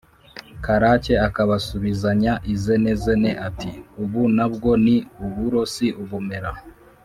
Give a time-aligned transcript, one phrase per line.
[0.65, 3.69] karake akabasubizanya izenezene ati:
[4.01, 6.51] “ubu na bwo ni uburo si ubumera?”